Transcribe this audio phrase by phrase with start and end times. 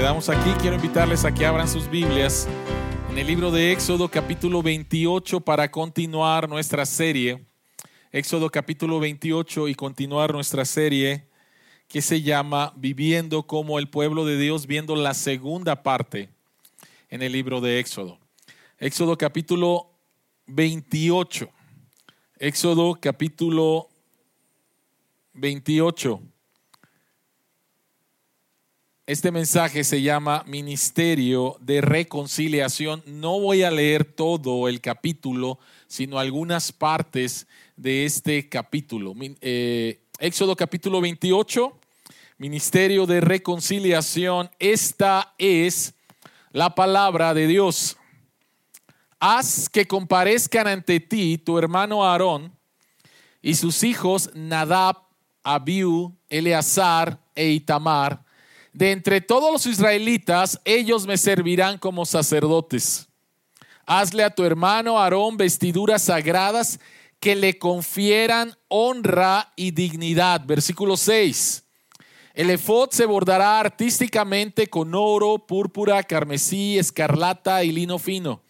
[0.00, 2.48] quedamos aquí, quiero invitarles a que abran sus Biblias
[3.10, 7.44] en el libro de Éxodo capítulo 28 para continuar nuestra serie.
[8.10, 11.28] Éxodo capítulo 28 y continuar nuestra serie
[11.86, 16.30] que se llama Viviendo como el pueblo de Dios, viendo la segunda parte
[17.10, 18.18] en el libro de Éxodo.
[18.78, 19.90] Éxodo capítulo
[20.46, 21.46] 28.
[22.38, 23.90] Éxodo capítulo
[25.34, 26.22] 28.
[29.10, 33.02] Este mensaje se llama Ministerio de Reconciliación.
[33.06, 39.12] No voy a leer todo el capítulo, sino algunas partes de este capítulo.
[39.40, 41.76] Eh, Éxodo capítulo 28,
[42.38, 44.48] Ministerio de Reconciliación.
[44.60, 45.92] Esta es
[46.52, 47.96] la palabra de Dios.
[49.18, 52.56] Haz que comparezcan ante ti tu hermano Aarón
[53.42, 54.98] y sus hijos Nadab,
[55.42, 58.29] Abiú, Eleazar e Itamar
[58.72, 63.08] de entre todos los israelitas, ellos me servirán como sacerdotes.
[63.86, 66.78] Hazle a tu hermano Aarón vestiduras sagradas
[67.18, 70.42] que le confieran honra y dignidad.
[70.46, 71.64] Versículo 6.
[72.34, 78.42] El efod se bordará artísticamente con oro, púrpura, carmesí, escarlata y lino fino.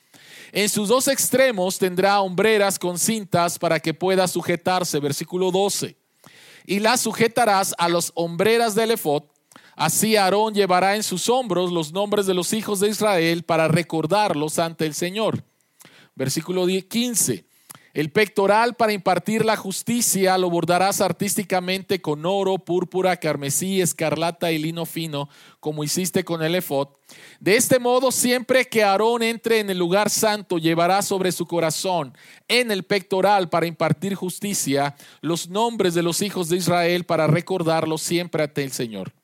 [0.52, 5.00] En sus dos extremos tendrá hombreras con cintas para que pueda sujetarse.
[5.00, 5.96] Versículo 12.
[6.66, 9.24] Y las sujetarás a las hombreras del efod
[9.80, 14.58] Así Aarón llevará en sus hombros los nombres de los hijos de Israel para recordarlos
[14.58, 15.42] ante el Señor.
[16.14, 17.46] Versículo 15.
[17.94, 24.58] El pectoral para impartir la justicia lo bordarás artísticamente con oro, púrpura, carmesí, escarlata y
[24.58, 26.88] lino fino, como hiciste con el efod.
[27.40, 32.12] De este modo, siempre que Aarón entre en el lugar santo, llevará sobre su corazón
[32.48, 38.02] en el pectoral para impartir justicia los nombres de los hijos de Israel para recordarlos
[38.02, 39.14] siempre ante el Señor.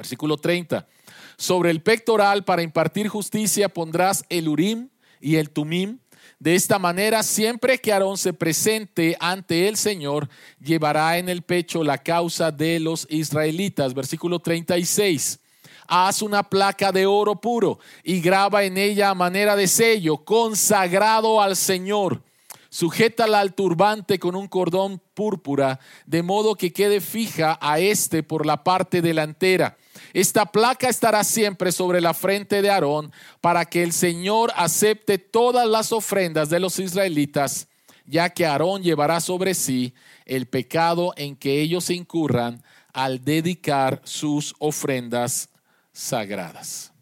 [0.00, 0.88] Versículo 30.
[1.36, 4.88] Sobre el pectoral para impartir justicia pondrás el urim
[5.20, 5.98] y el tumim.
[6.38, 11.84] De esta manera, siempre que Aarón se presente ante el Señor, llevará en el pecho
[11.84, 13.92] la causa de los israelitas.
[13.92, 15.38] Versículo 36
[15.86, 21.42] haz una placa de oro puro y graba en ella a manera de sello, consagrado
[21.42, 22.22] al Señor.
[22.70, 28.46] Sujétala al turbante con un cordón púrpura, de modo que quede fija a este por
[28.46, 29.76] la parte delantera.
[30.12, 35.68] Esta placa estará siempre sobre la frente de Aarón para que el Señor acepte todas
[35.68, 37.68] las ofrendas de los israelitas,
[38.06, 39.94] ya que Aarón llevará sobre sí
[40.26, 42.62] el pecado en que ellos incurran
[42.92, 45.48] al dedicar sus ofrendas
[45.92, 46.92] sagradas.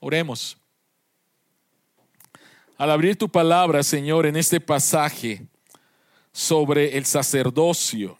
[0.00, 0.58] Oremos.
[2.76, 5.46] Al abrir tu palabra, Señor, en este pasaje
[6.32, 8.18] sobre el sacerdocio,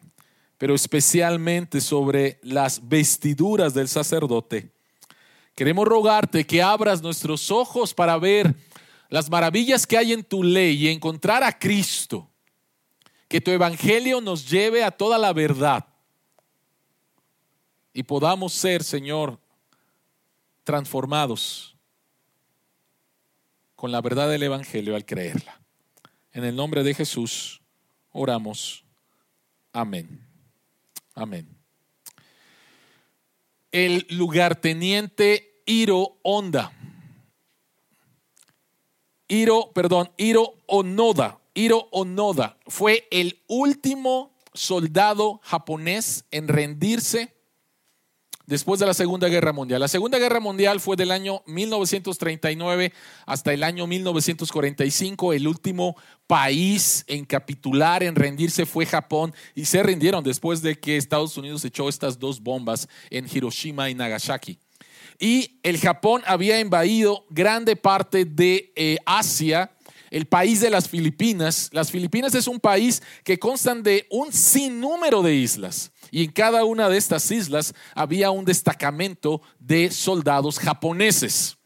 [0.64, 4.72] pero especialmente sobre las vestiduras del sacerdote.
[5.54, 8.54] Queremos rogarte que abras nuestros ojos para ver
[9.10, 12.30] las maravillas que hay en tu ley y encontrar a Cristo.
[13.28, 15.86] Que tu evangelio nos lleve a toda la verdad
[17.92, 19.38] y podamos ser, Señor,
[20.62, 21.76] transformados
[23.76, 25.60] con la verdad del evangelio al creerla.
[26.32, 27.60] En el nombre de Jesús
[28.12, 28.82] oramos.
[29.70, 30.32] Amén.
[31.14, 31.48] Amén.
[33.72, 36.72] El lugarteniente Iro Honda.
[39.28, 41.41] Iro, perdón, Iro Onoda.
[41.54, 47.33] Iro Onoda fue el último soldado japonés en rendirse
[48.47, 49.81] después de la Segunda Guerra Mundial.
[49.81, 52.93] La Segunda Guerra Mundial fue del año 1939
[53.27, 55.32] hasta el año 1945.
[55.32, 55.97] El último
[56.27, 61.65] país en capitular, en rendirse fue Japón y se rindieron después de que Estados Unidos
[61.65, 64.59] echó estas dos bombas en Hiroshima y Nagasaki.
[65.19, 69.71] Y el Japón había invadido grande parte de eh, Asia
[70.14, 71.70] el país de las Filipinas.
[71.72, 76.64] Las Filipinas es un país que constan de un sinnúmero de islas y en cada
[76.64, 81.56] una de estas islas había un destacamento de soldados japoneses.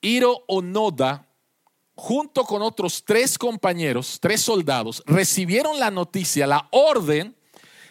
[0.00, 1.26] Hiro Onoda,
[1.96, 7.34] junto con otros tres compañeros, tres soldados, recibieron la noticia, la orden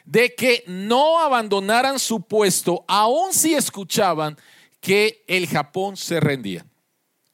[0.05, 4.37] de que no abandonaran su puesto, aun si escuchaban
[4.79, 6.65] que el Japón se rendía.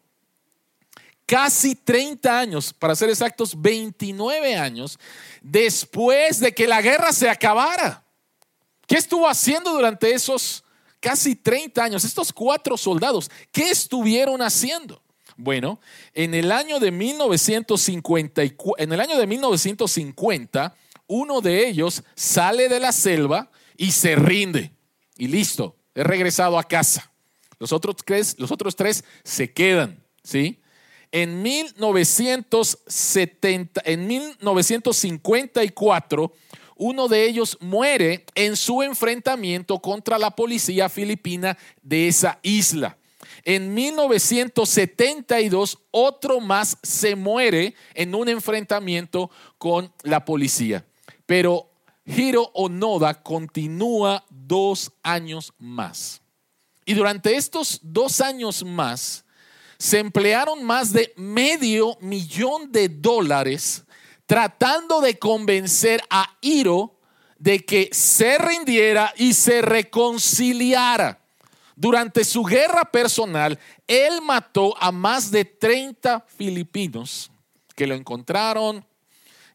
[1.27, 4.97] Casi 30 años, para ser exactos, 29 años
[5.41, 8.03] después de que la guerra se acabara.
[8.87, 10.63] ¿Qué estuvo haciendo durante esos
[10.99, 12.05] casi 30 años?
[12.05, 15.03] Estos cuatro soldados, ¿qué estuvieron haciendo?
[15.35, 15.79] Bueno,
[16.13, 18.41] en el año de 1950,
[18.77, 20.75] en el año de 1950
[21.07, 24.71] uno de ellos sale de la selva y se rinde.
[25.17, 27.11] Y listo, he regresado a casa.
[27.59, 30.61] Los otros tres, los otros tres se quedan, ¿sí?
[31.11, 36.33] En, 1970, en 1954,
[36.75, 42.97] uno de ellos muere en su enfrentamiento contra la policía filipina de esa isla.
[43.43, 50.85] En 1972, otro más se muere en un enfrentamiento con la policía.
[51.25, 51.71] Pero
[52.05, 56.21] Hiro Onoda continúa dos años más.
[56.85, 59.25] Y durante estos dos años más,
[59.77, 63.83] se emplearon más de medio millón de dólares
[64.27, 66.99] tratando de convencer a Hiro
[67.39, 71.19] de que se rindiera y se reconciliara.
[71.75, 73.57] Durante su guerra personal,
[73.87, 77.31] él mató a más de 30 filipinos
[77.75, 78.83] que lo encontraron,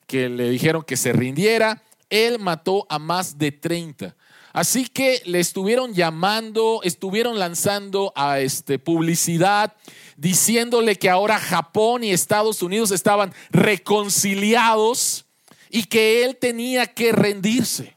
[0.06, 1.82] que le dijeron que se rindiera.
[2.08, 4.14] Él mató a más de 30.
[4.52, 9.74] Así que le estuvieron llamando, estuvieron lanzando a este publicidad
[10.16, 15.24] diciéndole que ahora Japón y Estados Unidos estaban reconciliados
[15.70, 17.96] y que él tenía que rendirse.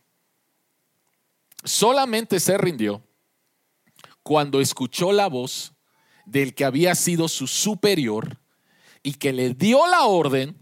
[1.64, 3.04] Solamente se rindió
[4.24, 5.74] cuando escuchó la voz
[6.26, 8.40] del que había sido su superior
[9.04, 10.58] y que le dio la orden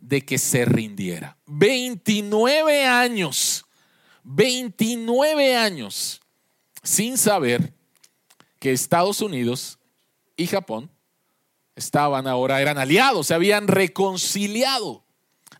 [0.00, 1.38] de que se rindiera.
[1.46, 3.66] 29 años,
[4.24, 6.20] 29 años
[6.82, 7.72] sin saber
[8.58, 9.78] que Estados Unidos
[10.36, 10.90] y Japón
[11.76, 15.04] estaban ahora, eran aliados, se habían reconciliado.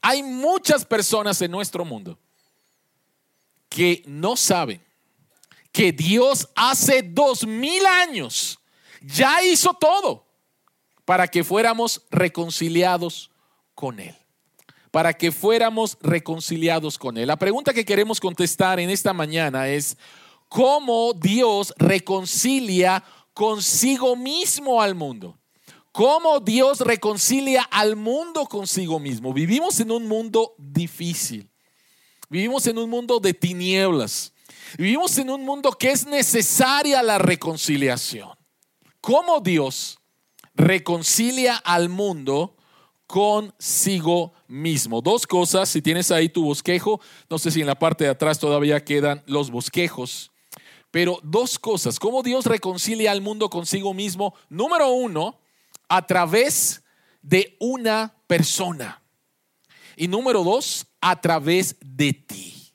[0.00, 2.18] Hay muchas personas en nuestro mundo
[3.68, 4.82] que no saben
[5.70, 8.58] que Dios hace dos mil años
[9.00, 10.24] ya hizo todo
[11.04, 13.30] para que fuéramos reconciliados
[13.74, 14.16] con Él
[14.94, 17.26] para que fuéramos reconciliados con Él.
[17.26, 19.96] La pregunta que queremos contestar en esta mañana es,
[20.48, 23.02] ¿cómo Dios reconcilia
[23.32, 25.36] consigo mismo al mundo?
[25.90, 29.32] ¿Cómo Dios reconcilia al mundo consigo mismo?
[29.32, 31.50] Vivimos en un mundo difícil.
[32.30, 34.32] Vivimos en un mundo de tinieblas.
[34.78, 38.30] Vivimos en un mundo que es necesaria la reconciliación.
[39.00, 39.98] ¿Cómo Dios
[40.54, 42.53] reconcilia al mundo
[43.14, 45.00] consigo mismo.
[45.00, 47.00] Dos cosas, si tienes ahí tu bosquejo,
[47.30, 50.32] no sé si en la parte de atrás todavía quedan los bosquejos,
[50.90, 54.34] pero dos cosas, cómo Dios reconcilia al mundo consigo mismo.
[54.48, 55.38] Número uno,
[55.88, 56.82] a través
[57.22, 59.00] de una persona.
[59.96, 62.72] Y número dos, a través de ti.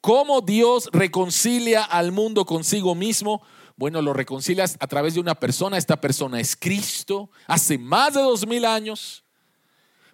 [0.00, 3.42] ¿Cómo Dios reconcilia al mundo consigo mismo?
[3.74, 5.78] Bueno, lo reconcilias a través de una persona.
[5.78, 7.28] Esta persona es Cristo.
[7.48, 9.24] Hace más de dos mil años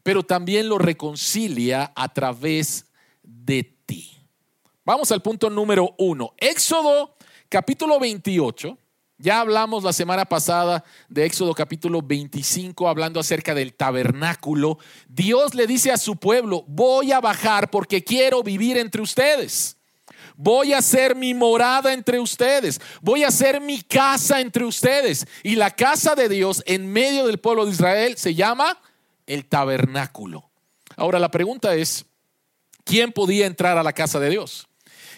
[0.06, 2.87] pero también lo reconcilia a través
[3.25, 4.16] de ti.
[4.85, 6.33] Vamos al punto número uno.
[6.37, 7.16] Éxodo
[7.49, 8.78] capítulo 28.
[9.19, 14.78] Ya hablamos la semana pasada de Éxodo capítulo 25 hablando acerca del tabernáculo.
[15.09, 19.76] Dios le dice a su pueblo, voy a bajar porque quiero vivir entre ustedes.
[20.37, 22.80] Voy a hacer mi morada entre ustedes.
[23.02, 25.26] Voy a hacer mi casa entre ustedes.
[25.42, 28.78] Y la casa de Dios en medio del pueblo de Israel se llama
[29.26, 30.50] el tabernáculo.
[30.97, 32.06] Ahora la pregunta es,
[32.85, 34.68] ¿quién podía entrar a la casa de Dios?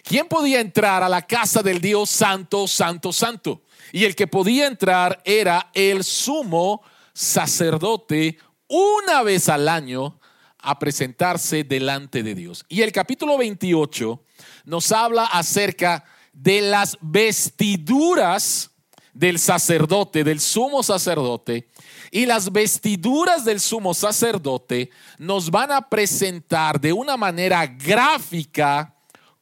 [0.02, 3.62] ¿Quién podía entrar a la casa del Dios santo, santo, santo?
[3.92, 8.38] Y el que podía entrar era el sumo sacerdote
[8.68, 10.20] una vez al año
[10.58, 12.64] a presentarse delante de Dios.
[12.68, 14.24] Y el capítulo 28
[14.64, 18.70] nos habla acerca de las vestiduras
[19.18, 21.68] del sacerdote, del sumo sacerdote,
[22.12, 28.94] y las vestiduras del sumo sacerdote nos van a presentar de una manera gráfica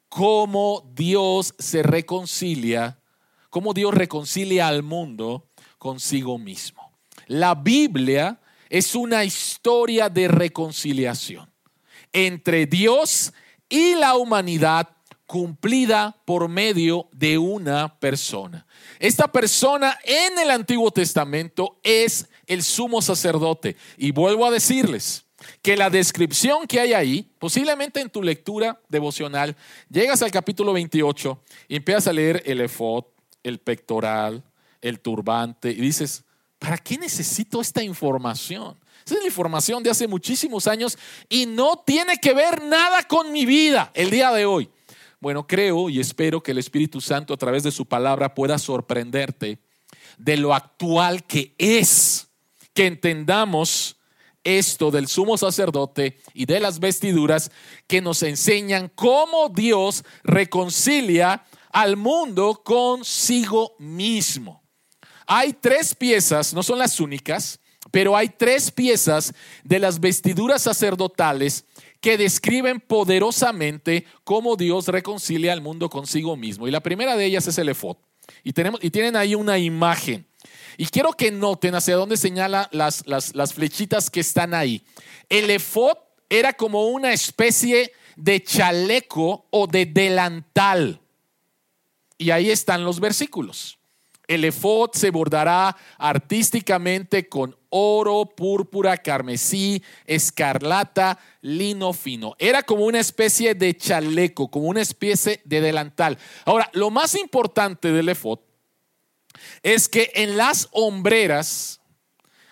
[0.09, 2.99] cómo Dios se reconcilia,
[3.51, 6.91] cómo Dios reconcilia al mundo consigo mismo.
[7.27, 8.41] La Biblia
[8.71, 11.53] es una historia de reconciliación
[12.15, 13.35] entre Dios
[13.69, 14.96] y la humanidad
[15.27, 18.67] cumplida por medio de una persona.
[18.99, 23.77] Esta persona en el Antiguo Testamento es el sumo sacerdote.
[23.97, 25.25] Y vuelvo a decirles
[25.63, 29.57] que la descripción que hay ahí, posiblemente en tu lectura devocional,
[29.91, 33.05] llegas al capítulo 28 y empiezas a leer el efod,
[33.43, 34.43] el pectoral,
[34.81, 36.25] el turbante, y dices,
[36.59, 38.79] ¿para qué necesito esta información?
[39.05, 43.31] Esa es la información de hace muchísimos años y no tiene que ver nada con
[43.31, 44.69] mi vida el día de hoy.
[45.21, 49.59] Bueno, creo y espero que el Espíritu Santo a través de su palabra pueda sorprenderte
[50.19, 52.29] de lo actual que es,
[52.75, 53.97] que entendamos
[54.45, 57.51] esto del sumo sacerdote y de las vestiduras
[57.87, 64.63] que nos enseñan cómo Dios reconcilia al mundo consigo mismo.
[65.27, 67.59] Hay tres piezas, no son las únicas,
[67.91, 71.65] pero hay tres piezas de las vestiduras sacerdotales
[72.01, 76.69] que describen poderosamente cómo Dios reconcilia al mundo consigo mismo.
[76.69, 77.97] Y la primera de ellas es el efod.
[78.43, 80.27] Y, tenemos, y tienen ahí una imagen.
[80.77, 84.83] Y quiero que noten hacia dónde señala las, las, flechitas que están ahí.
[85.29, 85.97] El efod
[86.29, 91.01] era como una especie de chaleco o de delantal.
[92.19, 93.79] Y ahí están los versículos.
[94.29, 102.35] El efod se bordará artísticamente con oro, púrpura, carmesí, escarlata, lino fino.
[102.39, 106.19] Era como una especie de chaleco, como una especie de delantal.
[106.45, 108.41] Ahora, lo más importante del efod
[109.63, 111.81] es que en las hombreras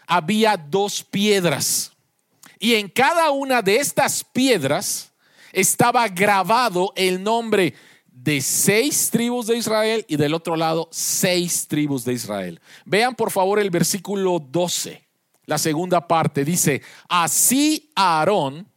[0.06, 1.92] había dos piedras.
[2.58, 5.12] Y en cada una de estas piedras
[5.52, 7.74] estaba grabado el nombre
[8.14, 12.60] de seis tribus de Israel y del otro lado seis tribus de Israel.
[12.84, 15.02] Vean por favor el versículo 12,
[15.46, 16.44] la segunda parte.
[16.44, 18.68] Dice, así Aarón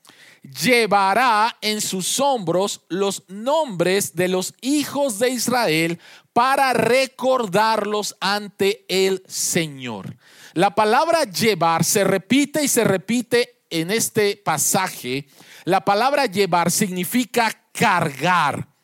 [0.42, 6.00] llevará en sus hombros los nombres de los hijos de Israel
[6.34, 10.18] para recordarlos ante el Señor.
[10.54, 15.28] La palabra llevar se repite y se repite en este pasaje.
[15.64, 18.77] La palabra llevar significa cargar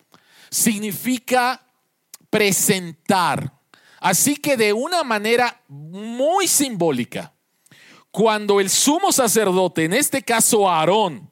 [0.53, 1.65] significa
[2.29, 3.51] presentar.
[4.00, 7.33] Así que de una manera muy simbólica,
[8.12, 11.31] cuando el sumo sacerdote, en este caso Aarón,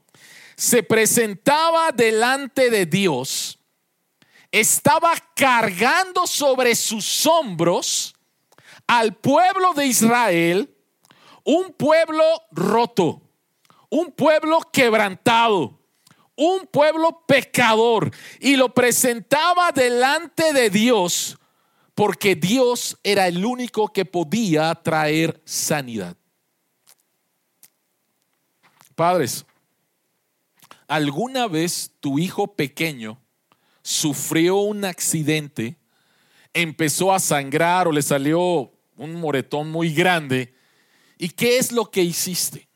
[0.56, 3.60] se presentaba delante de Dios,
[4.52, 8.16] estaba cargando sobre sus hombros
[8.88, 10.76] al pueblo de Israel,
[11.44, 13.22] un pueblo roto,
[13.90, 15.81] un pueblo quebrantado,
[16.42, 21.38] un pueblo pecador y lo presentaba delante de Dios
[21.94, 26.18] porque Dios era el único que podía traer sanidad.
[28.96, 29.46] Padres,
[30.88, 33.22] ¿alguna vez tu hijo pequeño
[33.84, 35.78] sufrió un accidente,
[36.54, 40.56] empezó a sangrar o le salió un moretón muy grande?
[41.20, 42.71] ¿Y qué es lo que hiciste?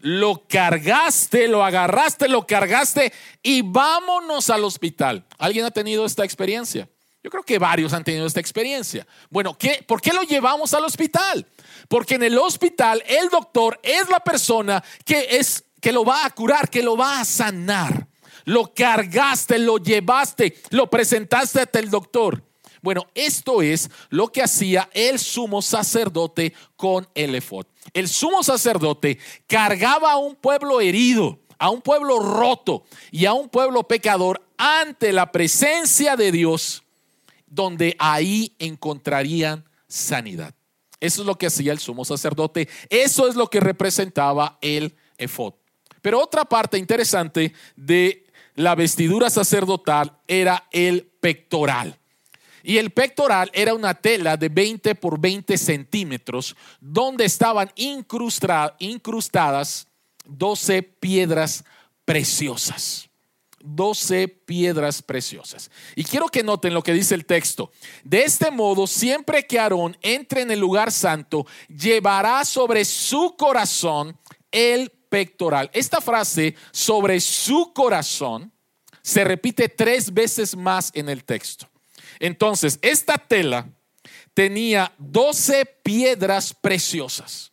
[0.00, 3.12] Lo cargaste, lo agarraste, lo cargaste
[3.42, 5.24] y vámonos al hospital.
[5.38, 6.88] ¿Alguien ha tenido esta experiencia?
[7.22, 9.04] Yo creo que varios han tenido esta experiencia.
[9.30, 11.44] Bueno, ¿qué, ¿por qué lo llevamos al hospital?
[11.88, 16.30] Porque en el hospital el doctor es la persona que es que lo va a
[16.30, 18.06] curar, que lo va a sanar.
[18.44, 22.44] Lo cargaste, lo llevaste, lo presentaste ante el doctor.
[22.80, 27.66] Bueno, esto es lo que hacía el sumo sacerdote con el efod.
[27.92, 33.48] El sumo sacerdote cargaba a un pueblo herido, a un pueblo roto y a un
[33.48, 36.82] pueblo pecador ante la presencia de Dios,
[37.46, 40.54] donde ahí encontrarían sanidad.
[41.00, 42.68] Eso es lo que hacía el sumo sacerdote.
[42.88, 45.54] Eso es lo que representaba el efod.
[46.02, 51.98] Pero otra parte interesante de la vestidura sacerdotal era el pectoral.
[52.66, 59.86] Y el pectoral era una tela de 20 por 20 centímetros donde estaban incrustadas
[60.24, 61.64] 12 piedras
[62.04, 63.08] preciosas.
[63.60, 65.70] 12 piedras preciosas.
[65.94, 67.70] Y quiero que noten lo que dice el texto.
[68.02, 74.18] De este modo, siempre que Aarón entre en el lugar santo, llevará sobre su corazón
[74.50, 75.70] el pectoral.
[75.72, 78.50] Esta frase, sobre su corazón,
[79.02, 81.68] se repite tres veces más en el texto.
[82.20, 83.68] Entonces, esta tela
[84.34, 87.52] tenía 12 piedras preciosas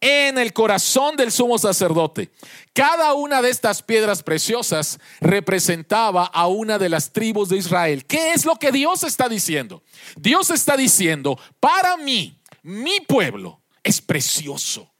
[0.00, 2.30] en el corazón del sumo sacerdote.
[2.72, 8.04] Cada una de estas piedras preciosas representaba a una de las tribus de Israel.
[8.04, 9.82] ¿Qué es lo que Dios está diciendo?
[10.16, 14.92] Dios está diciendo, para mí, mi pueblo es precioso,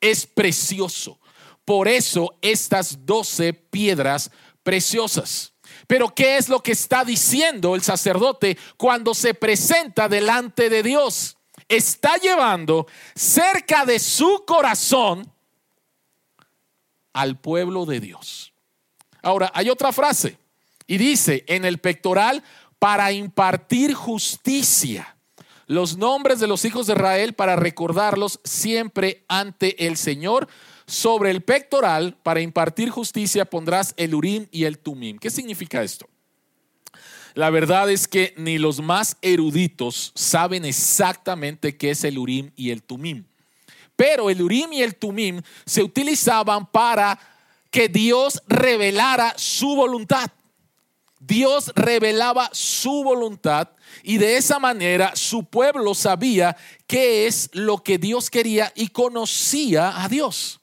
[0.00, 1.20] es precioso.
[1.64, 4.30] Por eso estas doce piedras
[4.62, 5.52] preciosas.
[5.86, 11.36] Pero ¿qué es lo que está diciendo el sacerdote cuando se presenta delante de Dios?
[11.68, 15.32] Está llevando cerca de su corazón
[17.12, 18.52] al pueblo de Dios.
[19.22, 20.38] Ahora, hay otra frase
[20.86, 22.44] y dice, en el pectoral
[22.78, 25.16] para impartir justicia.
[25.66, 30.48] Los nombres de los hijos de Israel para recordarlos siempre ante el Señor.
[30.86, 35.18] Sobre el pectoral, para impartir justicia, pondrás el Urim y el Tumim.
[35.18, 36.08] ¿Qué significa esto?
[37.34, 42.70] La verdad es que ni los más eruditos saben exactamente qué es el Urim y
[42.70, 43.24] el Tumim.
[43.96, 47.18] Pero el Urim y el Tumim se utilizaban para
[47.70, 50.30] que Dios revelara su voluntad.
[51.18, 53.70] Dios revelaba su voluntad
[54.02, 60.02] y de esa manera su pueblo sabía qué es lo que Dios quería y conocía
[60.02, 60.60] a Dios.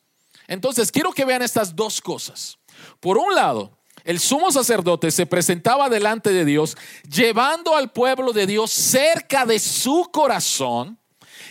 [0.48, 2.58] Entonces, quiero que vean estas dos cosas.
[3.00, 6.76] Por un lado, el sumo sacerdote se presentaba delante de Dios
[7.10, 11.00] llevando al pueblo de Dios cerca de su corazón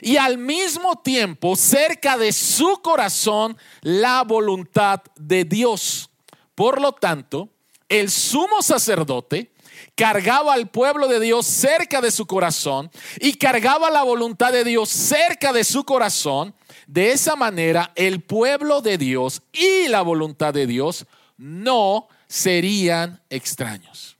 [0.02, 6.10] y al mismo tiempo cerca de su corazón la voluntad de Dios.
[6.54, 7.48] Por lo tanto,
[7.88, 9.52] el sumo sacerdote
[9.94, 14.88] cargaba al pueblo de Dios cerca de su corazón y cargaba la voluntad de Dios
[14.88, 16.54] cerca de su corazón.
[16.92, 21.06] De esa manera, el pueblo de Dios y la voluntad de Dios
[21.38, 24.18] no serían extraños.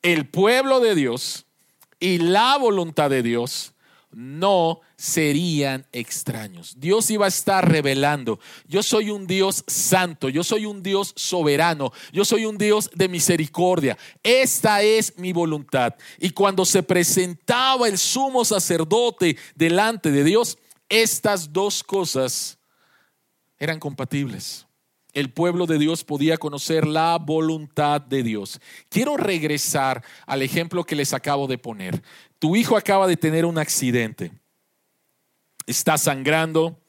[0.00, 1.44] El pueblo de Dios
[2.00, 3.74] y la voluntad de Dios
[4.16, 6.74] no serían extraños.
[6.78, 11.92] Dios iba a estar revelando, yo soy un Dios santo, yo soy un Dios soberano,
[12.14, 13.98] yo soy un Dios de misericordia.
[14.22, 15.94] Esta es mi voluntad.
[16.18, 20.56] Y cuando se presentaba el sumo sacerdote delante de Dios,
[20.88, 22.58] estas dos cosas
[23.58, 24.66] eran compatibles.
[25.16, 28.60] El pueblo de Dios podía conocer la voluntad de Dios.
[28.90, 32.02] Quiero regresar al ejemplo que les acabo de poner.
[32.38, 34.32] Tu hijo acaba de tener un accidente
[35.66, 36.80] está sangrando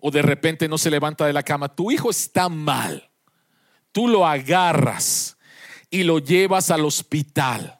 [0.00, 3.10] o de repente no se levanta de la cama, tu hijo está mal.
[3.92, 5.36] Tú lo agarras
[5.90, 7.78] y lo llevas al hospital.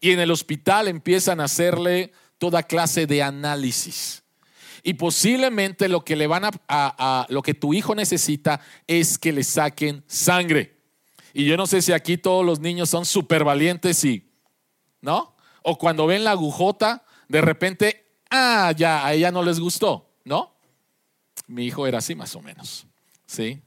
[0.00, 4.22] Y en el hospital empiezan a hacerle toda clase de análisis.
[4.82, 9.44] Y posiblemente lo que le van a, lo que tu hijo necesita es que le
[9.44, 10.78] saquen sangre.
[11.34, 14.32] Y yo no sé si aquí todos los niños son súper valientes y,
[15.02, 15.29] ¿no?
[15.62, 20.54] O cuando ven la agujota, de repente ah, ya, a ella no les gustó, ¿no?
[21.46, 22.86] Mi hijo era así más o menos,
[23.26, 23.60] ¿sí?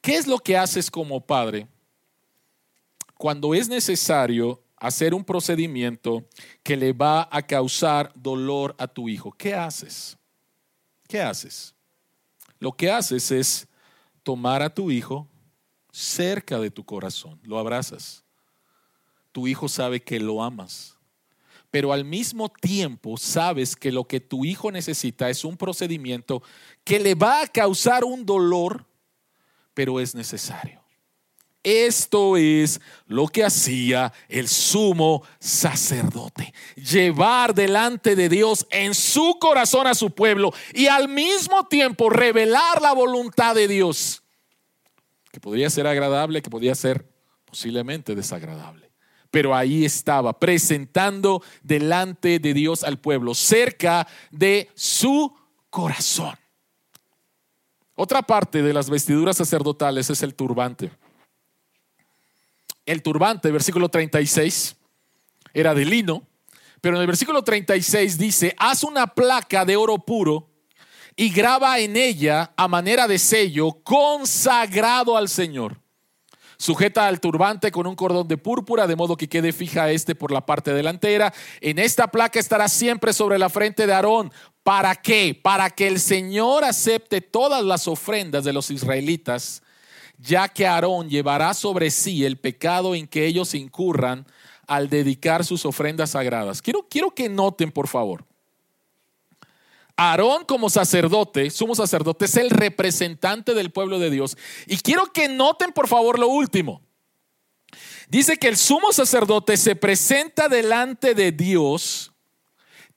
[0.00, 1.66] ¿Qué es lo que haces como padre
[3.16, 6.24] cuando es necesario hacer un procedimiento
[6.62, 9.32] que le va a causar dolor a tu hijo?
[9.32, 10.16] ¿Qué haces?
[11.08, 11.74] ¿Qué haces?
[12.60, 13.68] Lo que haces es
[14.22, 15.28] tomar a tu hijo
[15.90, 18.22] cerca de tu corazón, lo abrazas.
[19.32, 20.97] Tu hijo sabe que lo amas
[21.70, 26.42] pero al mismo tiempo sabes que lo que tu hijo necesita es un procedimiento
[26.84, 28.86] que le va a causar un dolor,
[29.74, 30.82] pero es necesario.
[31.62, 39.86] Esto es lo que hacía el sumo sacerdote, llevar delante de Dios en su corazón
[39.86, 44.22] a su pueblo y al mismo tiempo revelar la voluntad de Dios,
[45.30, 47.06] que podría ser agradable, que podría ser
[47.44, 48.87] posiblemente desagradable
[49.30, 55.34] pero ahí estaba, presentando delante de Dios al pueblo, cerca de su
[55.70, 56.36] corazón.
[57.94, 60.90] Otra parte de las vestiduras sacerdotales es el turbante.
[62.86, 64.76] El turbante, versículo 36,
[65.52, 66.26] era de lino,
[66.80, 70.48] pero en el versículo 36 dice, haz una placa de oro puro
[71.16, 75.80] y graba en ella a manera de sello consagrado al Señor.
[76.60, 80.32] Sujeta al turbante con un cordón de púrpura, de modo que quede fija este por
[80.32, 81.32] la parte delantera.
[81.60, 84.32] En esta placa estará siempre sobre la frente de Aarón.
[84.64, 85.38] ¿Para qué?
[85.40, 89.62] Para que el Señor acepte todas las ofrendas de los israelitas,
[90.18, 94.26] ya que Aarón llevará sobre sí el pecado en que ellos incurran
[94.66, 96.60] al dedicar sus ofrendas sagradas.
[96.60, 98.27] Quiero, quiero que noten, por favor.
[100.00, 104.38] Aarón como sacerdote, sumo sacerdote, es el representante del pueblo de Dios.
[104.68, 106.80] Y quiero que noten por favor lo último.
[108.08, 112.12] Dice que el sumo sacerdote se presenta delante de Dios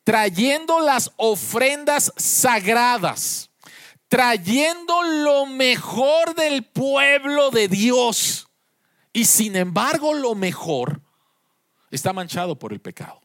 [0.04, 3.50] trayendo las ofrendas sagradas,
[4.08, 8.48] trayendo lo mejor del pueblo de Dios.
[9.12, 11.02] Y sin embargo lo mejor
[11.90, 13.21] está manchado por el pecado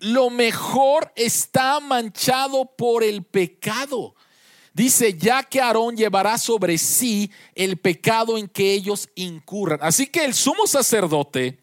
[0.00, 4.14] lo mejor está manchado por el pecado.
[4.72, 9.80] Dice, ya que Aarón llevará sobre sí el pecado en que ellos incurran.
[9.82, 11.58] Así que el sumo sacerdote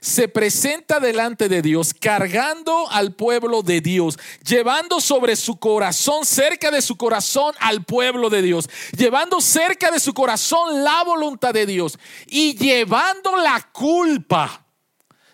[0.00, 6.70] se presenta delante de Dios cargando al pueblo de Dios, llevando sobre su corazón, cerca
[6.70, 11.66] de su corazón al pueblo de Dios, llevando cerca de su corazón la voluntad de
[11.66, 14.66] Dios y llevando la culpa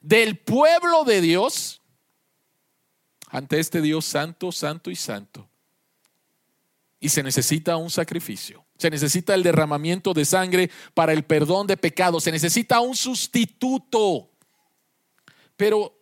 [0.03, 1.81] del pueblo de Dios
[3.37, 5.47] ante este Dios santo, santo y santo.
[6.99, 8.65] Y se necesita un sacrificio.
[8.79, 12.25] Se necesita el derramamiento de sangre para el perdón de pecados.
[12.25, 14.31] Se necesita un sustituto.
[15.55, 15.95] Pero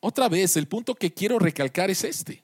[0.00, 2.42] otra vez, el punto que quiero recalcar es este.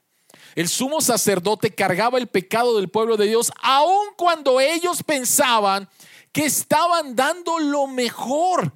[0.55, 5.89] El sumo sacerdote cargaba el pecado del pueblo de Dios aun cuando ellos pensaban
[6.31, 8.71] que estaban dando lo mejor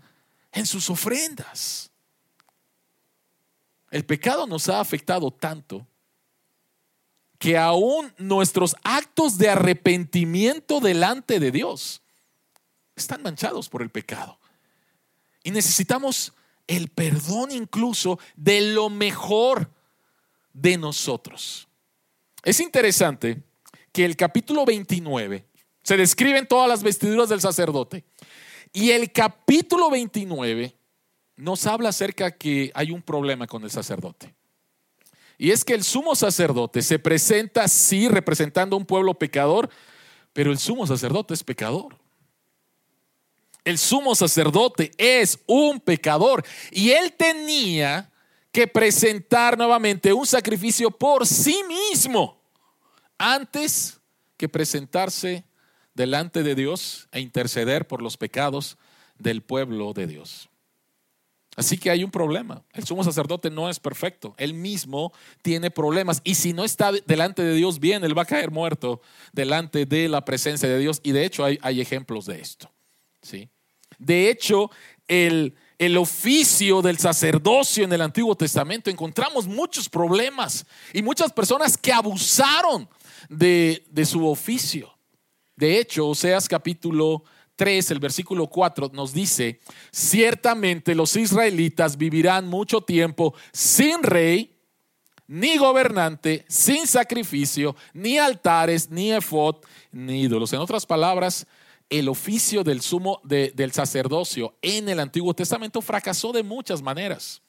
[0.51, 1.91] en sus ofrendas.
[3.91, 5.87] El pecado nos ha afectado tanto
[7.37, 12.01] que aún nuestros actos de arrepentimiento delante de Dios
[12.95, 14.39] están manchados por el pecado.
[15.43, 16.33] Y necesitamos
[16.67, 19.69] el perdón incluso de lo mejor
[20.53, 21.67] de nosotros.
[22.43, 23.43] Es interesante
[23.91, 25.45] que el capítulo 29
[25.83, 28.03] se describen todas las vestiduras del sacerdote
[28.73, 30.75] y el capítulo 29
[31.35, 34.33] nos habla acerca que hay un problema con el sacerdote.
[35.37, 39.69] Y es que el sumo sacerdote se presenta, sí, representando a un pueblo pecador,
[40.31, 41.97] pero el sumo sacerdote es pecador.
[43.65, 48.11] El sumo sacerdote es un pecador y él tenía
[48.51, 52.39] que presentar nuevamente un sacrificio por sí mismo
[53.17, 53.99] antes
[54.37, 55.43] que presentarse
[55.93, 58.77] delante de Dios e interceder por los pecados
[59.17, 60.49] del pueblo de Dios.
[61.55, 62.63] Así que hay un problema.
[62.73, 64.35] El sumo sacerdote no es perfecto.
[64.37, 66.21] Él mismo tiene problemas.
[66.23, 70.09] Y si no está delante de Dios bien, él va a caer muerto delante de
[70.09, 70.99] la presencia de Dios.
[71.03, 72.69] Y de hecho hay, ejemplos de esto.
[73.21, 73.49] ¿sí?
[73.97, 74.69] De hecho,
[75.07, 81.77] el, el oficio del sacerdocio en el Antiguo Testamento encontramos muchos problemas y muchas personas
[81.77, 82.89] que abusaron
[83.29, 84.91] de, de su oficio.
[85.55, 87.23] De hecho, Oseas capítulo
[87.55, 89.59] 3, el versículo 4 nos dice,
[89.91, 94.51] ciertamente los israelitas vivirán mucho tiempo sin rey,
[95.27, 99.57] ni gobernante, sin sacrificio, ni altares, ni efod,
[99.91, 100.53] ni ídolos.
[100.53, 101.47] En otras palabras,
[101.89, 107.41] el oficio del sumo del sacerdocio en el Antiguo Testamento fracasó de muchas maneras.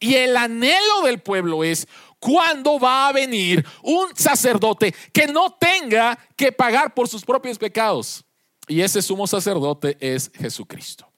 [0.00, 1.86] Y el anhelo del pueblo es
[2.18, 8.24] cuándo va a venir un sacerdote que no tenga que pagar por sus propios pecados.
[8.68, 11.08] Y ese sumo sacerdote es Jesucristo.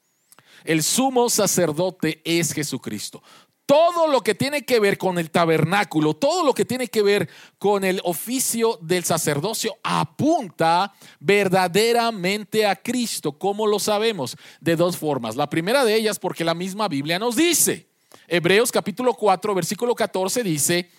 [0.64, 3.22] El sumo sacerdote es Jesucristo.
[3.66, 7.30] Todo lo que tiene que ver con el tabernáculo, todo lo que tiene que ver
[7.58, 13.38] con el oficio del sacerdocio apunta verdaderamente a Cristo.
[13.38, 14.36] ¿Cómo lo sabemos?
[14.60, 15.36] De dos formas.
[15.36, 17.88] La primera de ellas porque la misma Biblia nos dice.
[18.28, 20.90] Hebreos capítulo 4, versículo 14 dice,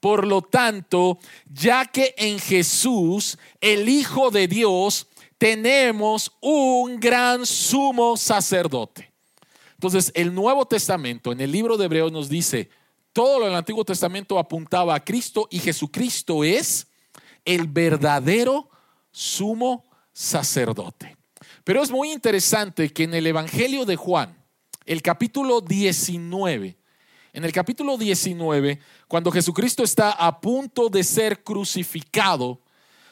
[0.00, 5.08] por lo tanto, ya que en Jesús, el Hijo de Dios,
[5.44, 9.12] tenemos un gran sumo sacerdote.
[9.74, 12.70] Entonces, el Nuevo Testamento, en el libro de Hebreos nos dice,
[13.12, 16.86] todo lo del Antiguo Testamento apuntaba a Cristo y Jesucristo es
[17.44, 18.70] el verdadero
[19.12, 21.14] sumo sacerdote.
[21.62, 24.42] Pero es muy interesante que en el Evangelio de Juan,
[24.86, 26.78] el capítulo 19,
[27.34, 32.63] en el capítulo 19, cuando Jesucristo está a punto de ser crucificado,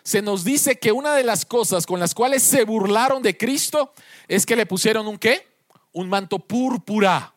[0.02, 3.92] se nos dice que una de las cosas con las cuales se burlaron de Cristo
[4.28, 5.46] es que le pusieron un qué?
[5.92, 7.32] Un manto púrpura.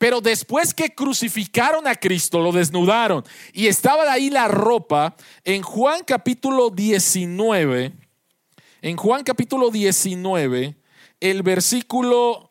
[0.00, 6.02] Pero después que crucificaron a Cristo, lo desnudaron y estaba ahí la ropa, en Juan
[6.06, 7.92] capítulo 19,
[8.80, 10.74] en Juan capítulo 19,
[11.20, 12.50] el versículo,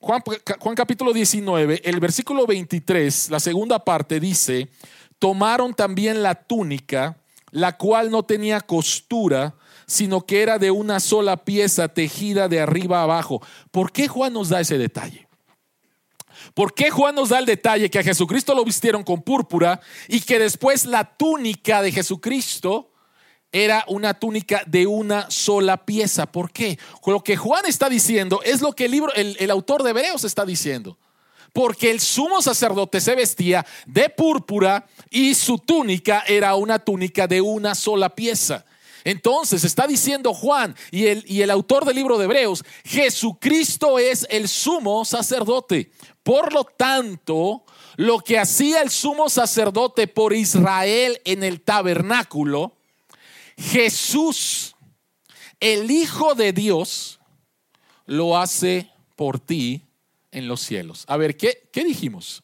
[0.00, 0.22] Juan,
[0.60, 4.68] Juan capítulo 19, el versículo 23, la segunda parte dice,
[5.18, 7.18] tomaron también la túnica,
[7.50, 9.54] la cual no tenía costura,
[9.86, 13.40] sino que era de una sola pieza tejida de arriba abajo.
[13.70, 15.26] ¿Por qué Juan nos da ese detalle?
[16.54, 20.20] ¿Por qué Juan nos da el detalle que a Jesucristo lo vistieron con púrpura y
[20.20, 22.92] que después la túnica de Jesucristo
[23.52, 26.26] era una túnica de una sola pieza?
[26.26, 26.78] ¿Por qué?
[27.06, 30.24] Lo que Juan está diciendo es lo que el, libro, el, el autor de Hebreos
[30.24, 30.98] está diciendo
[31.56, 37.40] porque el sumo sacerdote se vestía de púrpura y su túnica era una túnica de
[37.40, 38.66] una sola pieza.
[39.04, 44.26] Entonces está diciendo Juan y el, y el autor del libro de Hebreos, Jesucristo es
[44.28, 45.90] el sumo sacerdote.
[46.22, 47.64] Por lo tanto,
[47.96, 52.74] lo que hacía el sumo sacerdote por Israel en el tabernáculo,
[53.56, 54.76] Jesús,
[55.58, 57.18] el Hijo de Dios,
[58.04, 59.85] lo hace por ti
[60.36, 61.04] en los cielos.
[61.08, 62.42] A ver, ¿qué, qué dijimos?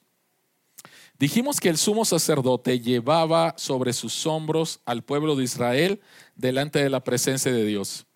[1.19, 6.01] Dijimos que el sumo sacerdote llevaba sobre sus hombros al pueblo de Israel
[6.35, 8.07] delante de la presencia de Dios.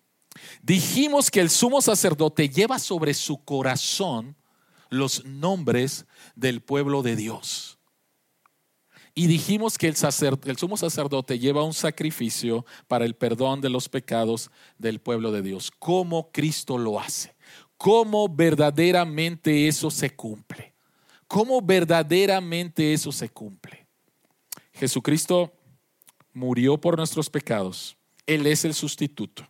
[0.63, 4.35] Dijimos que el sumo sacerdote lleva sobre su corazón
[4.89, 7.77] los nombres del pueblo de Dios.
[9.13, 9.95] Y dijimos que el,
[10.45, 15.43] el, sumo sacerdote lleva un sacrificio para el perdón de los pecados del pueblo de
[15.43, 15.71] Dios.
[15.79, 17.36] ¿Cómo Cristo lo hace?
[17.77, 20.73] ¿Cómo verdaderamente eso se cumple?
[21.27, 23.85] ¿Cómo verdaderamente eso se cumple?
[24.73, 25.53] Jesucristo
[26.33, 27.97] murió por nuestros pecados.
[28.25, 29.47] Él es el sustituto.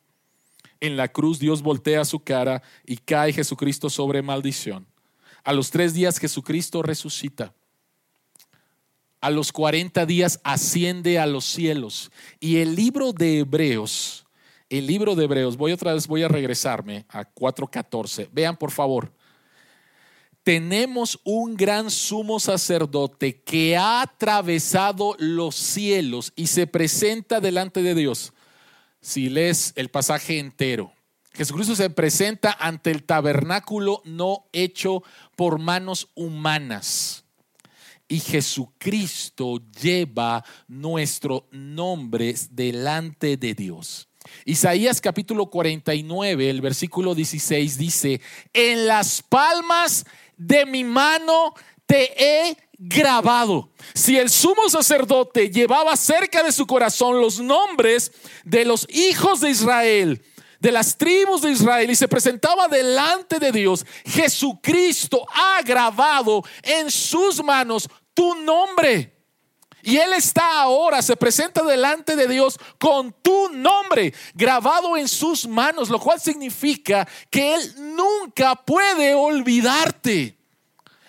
[0.79, 4.85] En la cruz Dios voltea su cara y cae Jesucristo sobre maldición.
[5.43, 7.53] A los tres días Jesucristo resucita.
[9.19, 12.11] A los cuarenta días asciende a los cielos.
[12.39, 14.26] Y el libro de Hebreos,
[14.69, 18.29] el libro de Hebreos, voy otra vez, voy a regresarme a 4.14.
[18.31, 19.13] Vean por favor.
[20.43, 27.93] Tenemos un gran sumo sacerdote que ha atravesado los cielos y se presenta delante de
[27.93, 28.33] Dios.
[29.01, 30.93] Si lees el pasaje entero,
[31.33, 35.03] Jesucristo se presenta ante el tabernáculo no hecho
[35.35, 37.25] por manos humanas.
[38.07, 44.07] Y Jesucristo lleva nuestros nombres delante de Dios.
[44.45, 48.21] Isaías capítulo 49, el versículo 16 dice,
[48.53, 50.05] en las palmas
[50.37, 51.53] de mi mano
[51.85, 53.71] te he grabado.
[53.93, 58.11] Si el sumo sacerdote llevaba cerca de su corazón los nombres
[58.43, 60.23] de los hijos de Israel,
[60.59, 66.91] de las tribus de Israel y se presentaba delante de Dios, Jesucristo ha grabado en
[66.91, 69.16] sus manos tu nombre.
[69.87, 75.47] Y Él está ahora, se presenta delante de Dios con tu nombre grabado en sus
[75.47, 80.37] manos, lo cual significa que Él nunca puede olvidarte.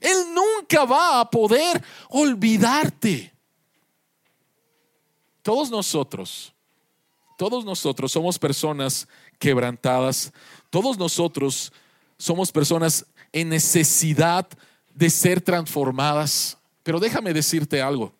[0.00, 3.34] Él nunca va a poder olvidarte.
[5.42, 6.52] Todos nosotros,
[7.36, 9.08] todos nosotros somos personas
[9.40, 10.32] quebrantadas.
[10.70, 11.72] Todos nosotros
[12.16, 14.46] somos personas en necesidad
[14.94, 16.56] de ser transformadas.
[16.84, 18.16] Pero déjame decirte algo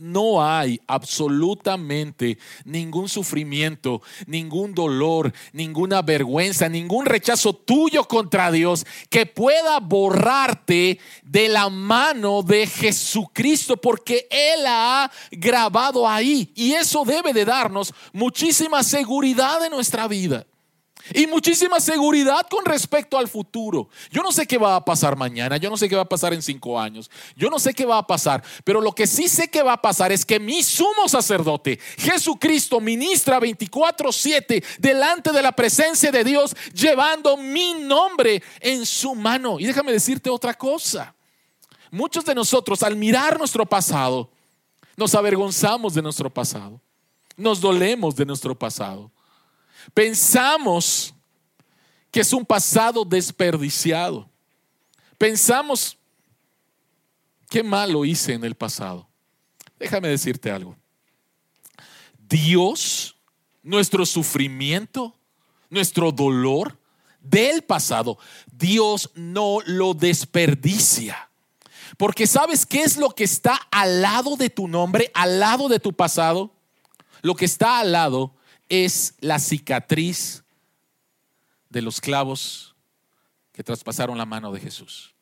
[0.00, 9.26] no hay absolutamente ningún sufrimiento, ningún dolor, ninguna vergüenza, ningún rechazo tuyo contra Dios que
[9.26, 16.50] pueda borrarte de la mano de Jesucristo, porque Él ha grabado ahí.
[16.54, 20.46] Y eso debe de darnos muchísima seguridad en nuestra vida
[21.14, 23.88] y muchísima seguridad con respecto al futuro.
[24.10, 26.32] Yo no sé qué va a pasar mañana, yo no sé qué va a pasar
[26.34, 29.48] en cinco años, yo no sé qué va a pasar, pero lo que sí sé
[29.48, 35.52] que va a pasar es que mi sumo sacerdote, Jesucristo, ministra 24/7 delante de la
[35.52, 39.58] presencia de Dios, llevando mi nombre en su mano.
[39.58, 41.14] Y déjame decirte otra cosa.
[41.90, 44.30] Muchos de nosotros al mirar nuestro pasado,
[44.96, 46.80] nos avergonzamos de nuestro pasado,
[47.36, 49.10] nos dolemos de nuestro pasado.
[49.94, 51.14] Pensamos
[52.10, 54.28] que es un pasado desperdiciado.
[55.18, 55.96] Pensamos,
[57.48, 59.08] qué malo hice en el pasado.
[59.78, 60.76] Déjame decirte algo.
[62.28, 63.16] Dios,
[63.62, 65.16] nuestro sufrimiento,
[65.68, 66.78] nuestro dolor
[67.20, 68.18] del pasado,
[68.50, 71.30] Dios no lo desperdicia.
[71.96, 75.80] Porque sabes qué es lo que está al lado de tu nombre, al lado de
[75.80, 76.54] tu pasado.
[77.22, 78.34] Lo que está al lado
[78.70, 80.42] es la cicatriz
[81.68, 82.74] de los clavos
[83.52, 85.14] que traspasaron la mano de Jesús.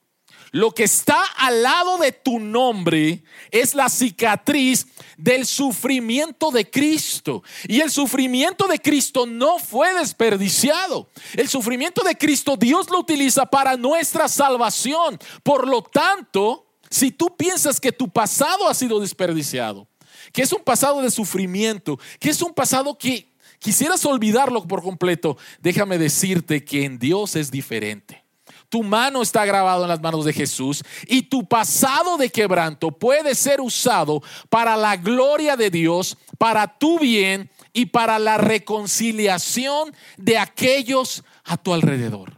[0.50, 7.42] Lo que está al lado de tu nombre es la cicatriz del sufrimiento de Cristo.
[7.66, 11.08] Y el sufrimiento de Cristo no fue desperdiciado.
[11.34, 15.18] El sufrimiento de Cristo Dios lo utiliza para nuestra salvación.
[15.42, 19.86] Por lo tanto, si tú piensas que tu pasado ha sido desperdiciado,
[20.32, 23.27] que es un pasado de sufrimiento, que es un pasado que
[23.58, 28.24] quisieras olvidarlo por completo, déjame decirte que en Dios es diferente.
[28.68, 33.34] Tu mano está grabada en las manos de Jesús y tu pasado de quebranto puede
[33.34, 40.36] ser usado para la gloria de Dios, para tu bien y para la reconciliación de
[40.36, 42.36] aquellos a tu alrededor.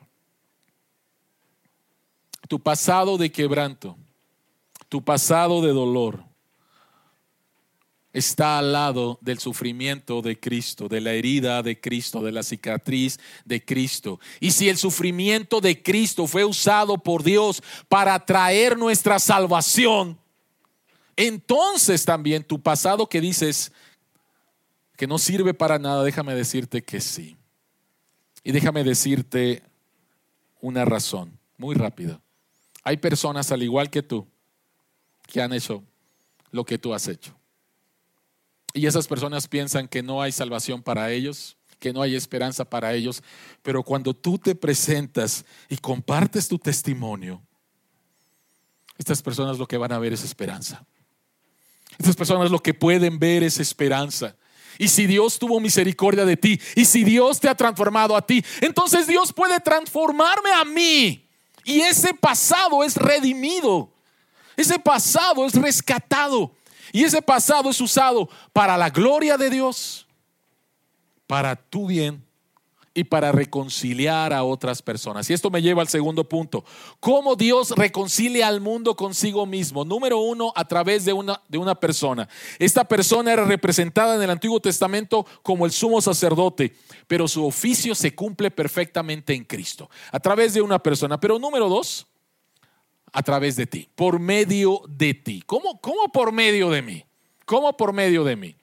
[2.47, 3.97] Tu pasado de quebranto,
[4.89, 6.25] tu pasado de dolor,
[8.13, 13.19] está al lado del sufrimiento de Cristo, de la herida de Cristo, de la cicatriz
[13.45, 14.19] de Cristo.
[14.41, 20.19] Y si el sufrimiento de Cristo fue usado por Dios para traer nuestra salvación,
[21.17, 23.73] entonces también tu pasado que dices
[24.97, 27.37] que no sirve para nada, déjame decirte que sí.
[28.43, 29.63] Y déjame decirte
[30.61, 32.21] una razón muy rápida.
[32.83, 34.27] Hay personas al igual que tú
[35.27, 35.83] que han hecho
[36.51, 37.40] lo que tú has hecho.
[38.73, 42.93] Y esas personas piensan que no hay salvación para ellos, que no hay esperanza para
[42.95, 43.23] ellos,
[43.63, 47.43] pero cuando tú te presentas y compartes tu testimonio,
[48.99, 50.85] estas personas lo que van a ver es esperanza.
[51.99, 54.37] Estas personas lo que pueden ver es esperanza.
[54.79, 58.45] Y si Dios tuvo misericordia de ti, y si Dios te ha transformado a ti,
[58.61, 61.29] entonces Dios puede transformarme a mí.
[61.65, 63.93] Y ese pasado es redimido.
[64.57, 66.55] Ese pasado es rescatado.
[66.93, 70.07] Y ese pasado es usado para la gloria de Dios,
[71.27, 72.25] para tu bien
[72.93, 75.31] y para reconciliar a otras personas.
[75.31, 76.65] Y esto me lleva al segundo punto.
[76.99, 79.85] ¿Cómo Dios reconcilia al mundo consigo mismo?
[79.85, 82.29] Número uno, a través de una, de una persona.
[82.59, 86.77] Esta persona era representada en el Antiguo Testamento como el sumo sacerdote,
[87.07, 91.21] pero su oficio se cumple perfectamente en Cristo, a través de una persona.
[91.21, 92.07] Pero número dos,
[93.13, 95.43] a través de ti, por medio de ti.
[95.47, 97.05] ¿Cómo, cómo por medio de mí?
[97.45, 98.57] ¿Cómo por medio de mí?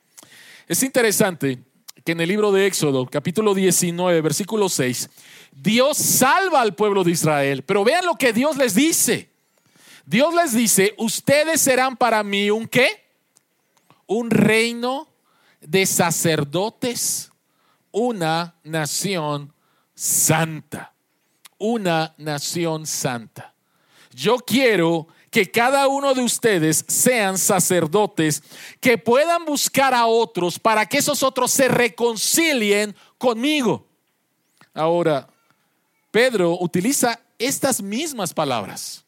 [0.67, 1.59] Es interesante
[2.03, 5.09] que en el libro de Éxodo, capítulo 19, versículo 6,
[5.51, 9.29] Dios salva al pueblo de Israel, pero vean lo que Dios les dice.
[10.05, 12.87] Dios les dice, ustedes serán para mí un qué?
[14.05, 15.09] Un reino
[15.59, 17.31] de sacerdotes,
[17.91, 19.53] una nación
[19.93, 20.93] santa,
[21.57, 23.53] una nación santa.
[24.17, 28.41] Yo quiero que cada uno de ustedes sean sacerdotes
[28.81, 33.85] que puedan buscar a otros para que esos otros se reconcilien conmigo.
[34.73, 35.27] Ahora,
[36.09, 39.05] Pedro utiliza estas mismas palabras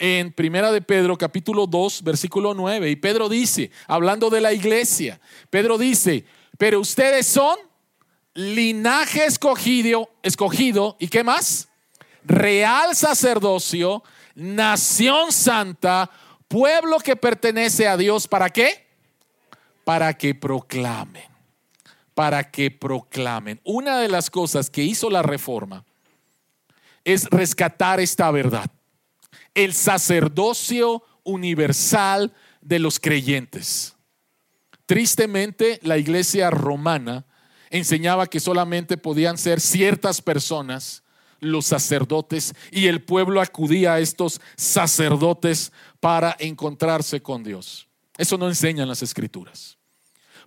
[0.00, 5.20] en Primera de Pedro capítulo 2 versículo 9 y Pedro dice, hablando de la iglesia,
[5.48, 6.24] Pedro dice,
[6.58, 7.56] "Pero ustedes son
[8.34, 11.68] linaje escogido, escogido y qué más?
[12.24, 14.02] Real sacerdocio,
[14.34, 16.10] nación santa,
[16.48, 18.86] pueblo que pertenece a Dios, ¿para qué?
[19.84, 21.28] Para que proclamen,
[22.14, 23.60] para que proclamen.
[23.64, 25.84] Una de las cosas que hizo la reforma
[27.04, 28.70] es rescatar esta verdad,
[29.54, 33.94] el sacerdocio universal de los creyentes.
[34.86, 37.26] Tristemente, la iglesia romana
[37.70, 41.03] enseñaba que solamente podían ser ciertas personas
[41.44, 47.88] los sacerdotes y el pueblo acudía a estos sacerdotes para encontrarse con Dios.
[48.16, 49.76] Eso no enseñan las escrituras.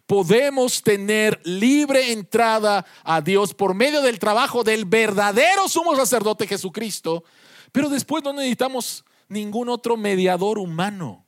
[0.05, 7.25] Podemos tener libre entrada a Dios por medio del trabajo del verdadero sumo sacerdote Jesucristo,
[7.73, 11.27] pero después no necesitamos ningún otro mediador humano.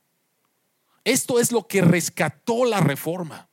[1.04, 3.49] Esto es lo que rescató la reforma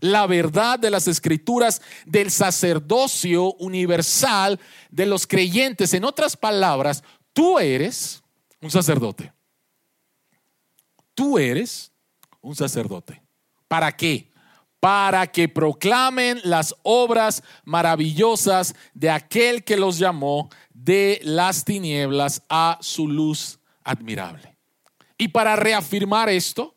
[0.00, 5.94] la verdad de las escrituras del sacerdocio universal de los creyentes.
[5.94, 8.22] En otras palabras, tú eres
[8.60, 9.32] un sacerdote.
[11.14, 11.92] Tú eres
[12.40, 13.22] un sacerdote.
[13.68, 14.30] ¿Para qué?
[14.80, 22.78] Para que proclamen las obras maravillosas de aquel que los llamó de las tinieblas a
[22.80, 24.56] su luz admirable.
[25.18, 26.75] Y para reafirmar esto,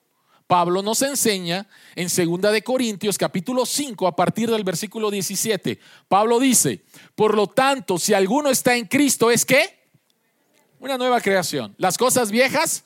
[0.49, 5.79] Pablo nos enseña en 2 de Corintios capítulo 5 a partir del versículo 17.
[6.07, 6.83] Pablo dice,
[7.13, 9.77] "Por lo tanto, si alguno está en Cristo, es que
[10.79, 11.75] una nueva creación.
[11.77, 12.83] Las cosas viejas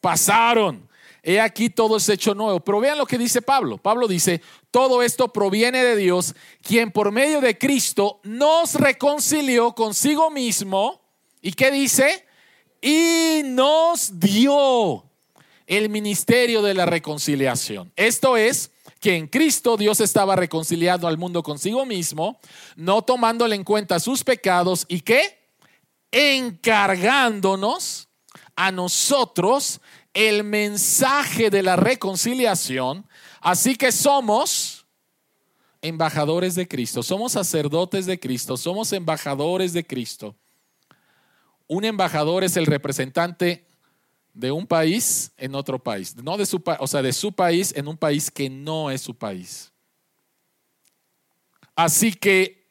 [0.00, 0.88] pasaron.
[1.24, 3.76] He aquí todo es hecho nuevo." Pero vean lo que dice Pablo.
[3.76, 10.30] Pablo dice, "Todo esto proviene de Dios, quien por medio de Cristo nos reconcilió consigo
[10.30, 11.00] mismo."
[11.42, 12.24] ¿Y qué dice?
[12.80, 15.09] Y nos dio
[15.70, 17.92] el ministerio de la reconciliación.
[17.94, 22.40] Esto es que en Cristo Dios estaba reconciliando al mundo consigo mismo,
[22.74, 25.38] no tomándole en cuenta sus pecados y que
[26.10, 28.08] encargándonos
[28.56, 29.80] a nosotros
[30.12, 33.06] el mensaje de la reconciliación.
[33.40, 34.84] Así que somos
[35.82, 40.34] embajadores de Cristo, somos sacerdotes de Cristo, somos embajadores de Cristo.
[41.68, 43.69] Un embajador es el representante
[44.40, 47.86] de un país en otro país, no de su, o sea, de su país en
[47.86, 49.70] un país que no es su país.
[51.76, 52.66] Así que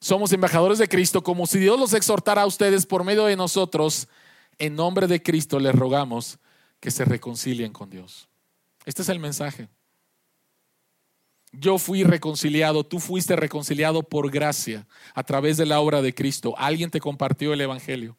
[0.00, 4.08] somos embajadores de Cristo, como si Dios los exhortara a ustedes por medio de nosotros.
[4.58, 6.38] En nombre de Cristo les rogamos
[6.80, 8.28] que se reconcilien con Dios.
[8.84, 9.68] Este es el mensaje.
[11.52, 16.54] Yo fui reconciliado, tú fuiste reconciliado por gracia a través de la obra de Cristo.
[16.58, 18.16] Alguien te compartió el Evangelio.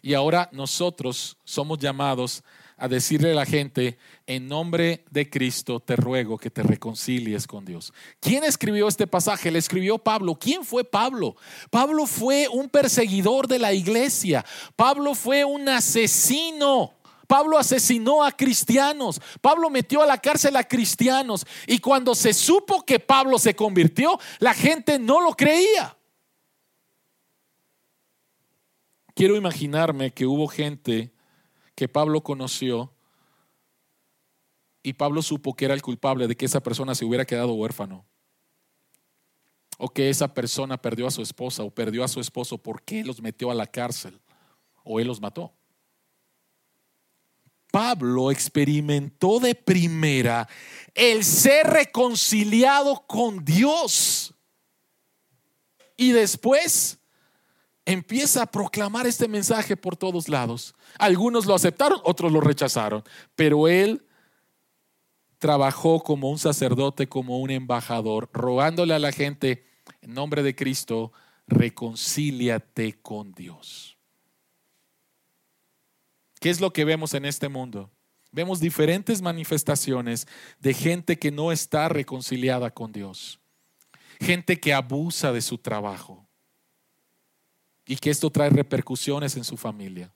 [0.00, 2.42] Y ahora nosotros somos llamados
[2.76, 7.64] a decirle a la gente, en nombre de Cristo te ruego que te reconcilies con
[7.64, 7.92] Dios.
[8.18, 9.52] ¿Quién escribió este pasaje?
[9.52, 10.34] Le escribió Pablo.
[10.34, 11.36] ¿Quién fue Pablo?
[11.70, 14.44] Pablo fue un perseguidor de la iglesia.
[14.74, 16.94] Pablo fue un asesino.
[17.28, 19.20] Pablo asesinó a cristianos.
[19.40, 21.46] Pablo metió a la cárcel a cristianos.
[21.68, 25.96] Y cuando se supo que Pablo se convirtió, la gente no lo creía.
[29.14, 31.12] Quiero imaginarme que hubo gente
[31.74, 32.92] que Pablo conoció
[34.82, 38.04] y Pablo supo que era el culpable de que esa persona se hubiera quedado huérfano.
[39.78, 43.20] O que esa persona perdió a su esposa o perdió a su esposo porque los
[43.20, 44.20] metió a la cárcel
[44.84, 45.52] o él los mató.
[47.70, 50.46] Pablo experimentó de primera
[50.94, 54.34] el ser reconciliado con Dios.
[55.96, 56.98] Y después
[57.84, 60.74] empieza a proclamar este mensaje por todos lados.
[60.98, 63.02] Algunos lo aceptaron, otros lo rechazaron,
[63.34, 64.06] pero él
[65.38, 69.64] trabajó como un sacerdote, como un embajador, rogándole a la gente,
[70.00, 71.12] en nombre de Cristo,
[71.48, 73.98] reconcíliate con Dios.
[76.40, 77.90] ¿Qué es lo que vemos en este mundo?
[78.30, 80.26] Vemos diferentes manifestaciones
[80.58, 83.40] de gente que no está reconciliada con Dios,
[84.20, 86.21] gente que abusa de su trabajo,
[87.86, 90.12] y que esto trae repercusiones en su familia.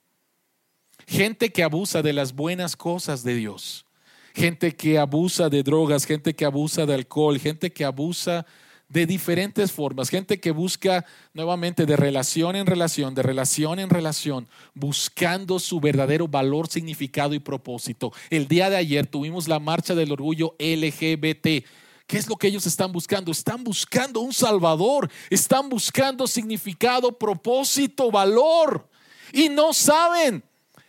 [1.05, 3.85] Gente que abusa de las buenas cosas de Dios.
[4.33, 8.45] Gente que abusa de drogas, gente que abusa de alcohol, gente que abusa
[8.89, 14.47] de diferentes formas, gente que busca nuevamente de relación en relación, de relación en relación,
[14.73, 18.13] buscando su verdadero valor, significado y propósito.
[18.29, 21.65] El día de ayer tuvimos la marcha del orgullo LGBT
[22.07, 23.33] ¿Qué es lo que ellos están buscando?
[23.33, 28.89] Están buscando un Salvador, están buscando significado, propósito, valor.
[29.33, 30.41] Y no saben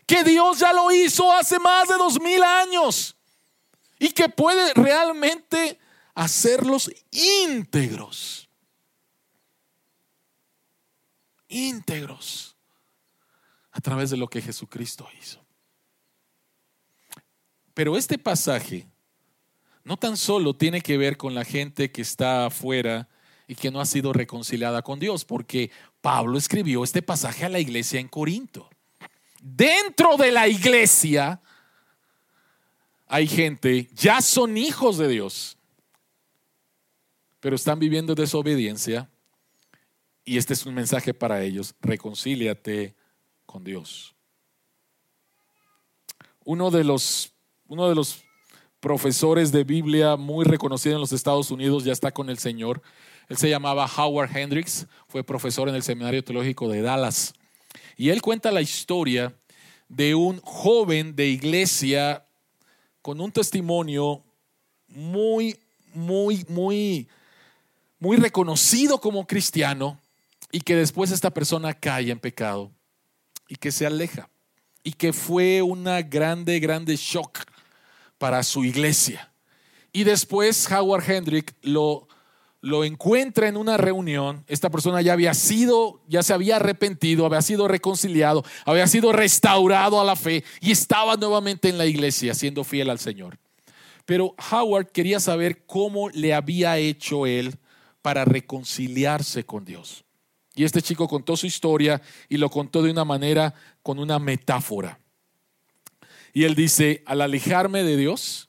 [0.07, 3.17] que Dios ya lo hizo hace más de dos mil años
[3.99, 5.81] y que puede realmente
[6.15, 8.49] hacerlos íntegros.
[11.49, 12.57] Íntegros
[13.73, 15.45] a través de lo que Jesucristo hizo.
[17.75, 18.87] Pero este pasaje
[19.89, 23.09] no tan solo tiene que ver con la gente que está afuera
[23.47, 25.71] y que no ha sido reconciliada con Dios, porque
[26.03, 28.69] Pablo escribió este pasaje a la iglesia en Corinto.
[29.41, 31.41] Dentro de la iglesia
[33.07, 35.57] hay gente, ya son hijos de Dios,
[37.41, 39.09] pero están viviendo desobediencia
[40.23, 42.95] y este es un mensaje para ellos, reconcíliate
[43.47, 44.15] con Dios.
[46.45, 47.33] Uno de los,
[47.69, 48.28] uno de los
[48.81, 52.83] profesores de Biblia muy reconocido en los Estados Unidos, ya está con el Señor.
[53.29, 57.35] Él se llamaba Howard Hendricks, fue profesor en el Seminario Teológico de Dallas.
[57.97, 59.35] Y él cuenta la historia
[59.89, 62.25] de un joven de iglesia
[63.03, 64.23] con un testimonio
[64.87, 65.59] muy,
[65.93, 67.09] muy, muy,
[67.99, 70.01] muy reconocido como cristiano
[70.53, 72.71] y que después esta persona cae en pecado
[73.49, 74.29] y que se aleja
[74.83, 77.41] y que fue una grande, grande shock
[78.19, 79.33] para su iglesia.
[79.93, 82.09] Y después Howard Hendrick lo,
[82.61, 84.45] lo encuentra en una reunión.
[84.47, 90.01] Esta persona ya había sido, ya se había arrepentido, había sido reconciliado, había sido restaurado
[90.01, 93.39] a la fe y estaba nuevamente en la iglesia siendo fiel al Señor.
[94.05, 97.57] Pero Howard quería saber cómo le había hecho él
[98.03, 100.05] para reconciliarse con Dios.
[100.55, 104.99] Y este chico contó su historia y lo contó de una manera con una metáfora.
[106.33, 108.49] Y él dice, al alejarme de Dios,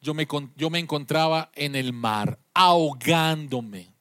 [0.00, 3.92] yo me, yo me encontraba en el mar, ahogándome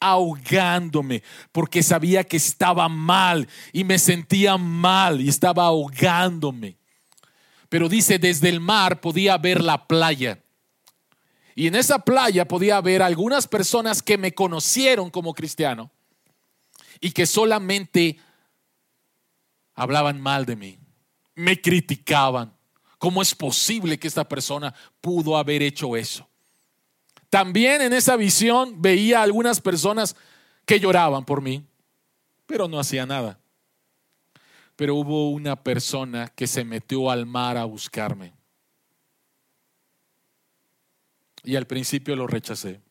[0.00, 6.78] ahogándome porque sabía que estaba mal y me sentía mal y estaba ahogándome.
[7.68, 10.42] Pero dice, desde el mar podía ver la playa.
[11.54, 15.90] Y en esa playa podía ver algunas personas que me conocieron como cristiano
[17.00, 18.18] y que solamente
[19.74, 20.78] hablaban mal de mí,
[21.40, 22.54] me criticaban,
[23.00, 26.28] ¿Cómo es posible que esta persona pudo haber hecho eso?
[27.30, 30.14] También en esa visión veía algunas personas
[30.66, 31.64] que lloraban por mí,
[32.44, 33.40] pero no hacía nada.
[34.76, 38.34] Pero hubo una persona que se metió al mar a buscarme.
[41.42, 42.82] Y al principio lo rechacé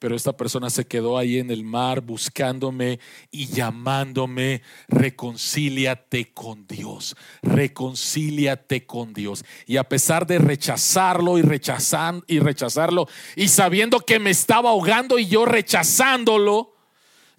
[0.00, 2.98] pero esta persona se quedó ahí en el mar buscándome
[3.30, 9.44] y llamándome, reconcíliate con Dios, reconcíliate con Dios.
[9.66, 15.18] Y a pesar de rechazarlo y, rechazar, y rechazarlo y sabiendo que me estaba ahogando
[15.18, 16.74] y yo rechazándolo,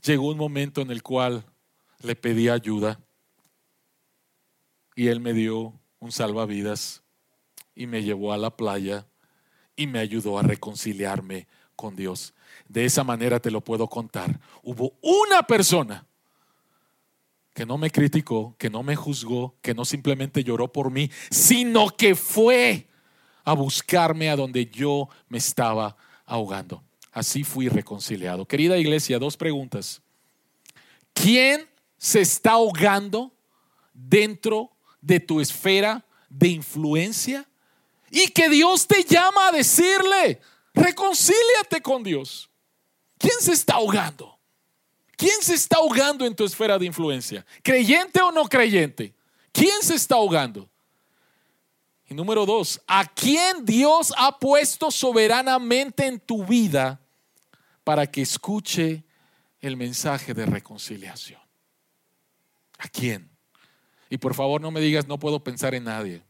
[0.04, 1.44] llegó un momento en el cual
[2.04, 3.00] le pedí ayuda
[4.96, 7.02] y él me dio un salvavidas
[7.74, 9.08] y me llevó a la playa
[9.76, 11.48] y me ayudó a reconciliarme
[11.82, 12.36] con Dios.
[12.70, 14.40] De esa manera te lo puedo contar.
[14.62, 16.06] Hubo una persona
[17.56, 21.90] que no me criticó, que no me juzgó, que no simplemente lloró por mí, sino
[21.90, 22.88] que fue
[23.44, 26.84] a buscarme a donde yo me estaba ahogando.
[27.12, 28.46] Así fui reconciliado.
[28.46, 30.02] Querida iglesia, dos preguntas.
[31.14, 31.68] ¿Quién
[31.98, 33.34] se está ahogando
[33.92, 34.70] dentro
[35.02, 37.48] de tu esfera de influencia?
[38.12, 40.40] Y que Dios te llama a decirle,
[40.74, 42.50] reconcíliate con Dios.
[43.18, 44.40] ¿Quién se está ahogando?
[45.16, 47.46] ¿Quién se está ahogando en tu esfera de influencia?
[47.62, 49.14] ¿Creyente o no creyente?
[49.52, 50.70] ¿Quién se está ahogando?
[52.10, 57.00] Y número dos, ¿a quién Dios ha puesto soberanamente en tu vida
[57.84, 59.04] para que escuche
[59.60, 61.40] el mensaje de reconciliación?
[62.80, 63.30] ¿A quién?
[64.10, 66.24] Y por favor no me digas, no puedo pensar en nadie.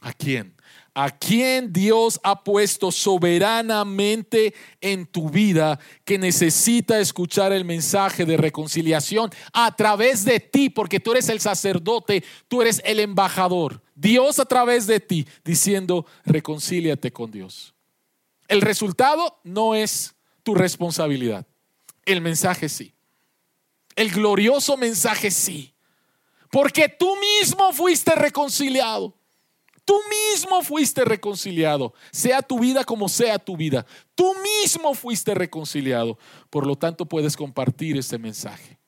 [0.00, 0.56] ¿A quién?
[0.96, 8.36] ¿A quién Dios ha puesto soberanamente en tu vida que necesita escuchar el mensaje de
[8.36, 10.70] reconciliación a través de ti?
[10.70, 13.82] Porque tú eres el sacerdote, tú eres el embajador.
[13.96, 17.74] Dios a través de ti diciendo, reconcíliate con Dios.
[18.46, 20.14] El resultado no es
[20.44, 21.44] tu responsabilidad.
[22.04, 22.94] El mensaje sí.
[23.96, 25.74] El glorioso mensaje sí.
[26.52, 29.16] Porque tú mismo fuiste reconciliado.
[29.84, 30.00] Tú
[30.32, 33.84] mismo fuiste reconciliado, sea tu vida como sea tu vida.
[34.14, 34.32] Tú
[34.62, 36.18] mismo fuiste reconciliado.
[36.48, 38.78] Por lo tanto, puedes compartir este mensaje.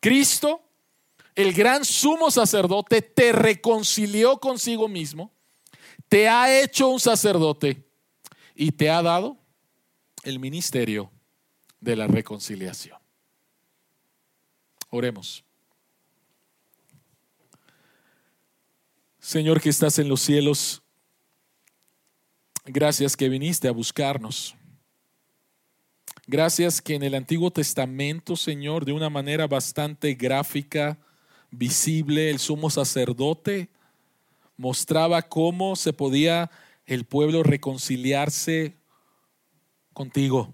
[0.00, 0.60] Cristo
[1.34, 5.32] el gran sumo sacerdote te reconcilió consigo mismo,
[6.08, 7.84] te ha hecho un sacerdote
[8.54, 9.36] y te ha dado
[10.22, 11.10] el ministerio
[11.80, 12.98] de la reconciliación.
[14.90, 15.44] Oremos.
[19.24, 20.82] Señor que estás en los cielos,
[22.66, 24.54] gracias que viniste a buscarnos.
[26.26, 30.98] Gracias que en el Antiguo Testamento, Señor, de una manera bastante gráfica,
[31.50, 33.70] visible, el sumo sacerdote
[34.58, 36.50] mostraba cómo se podía
[36.84, 38.76] el pueblo reconciliarse
[39.94, 40.52] contigo.